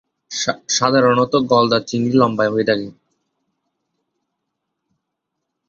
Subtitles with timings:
[0.71, 2.87] সাধারণতঃ গলদা-চিংড়ি লম্বায় হয়ে থাকে।